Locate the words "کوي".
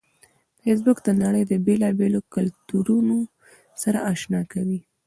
4.53-4.79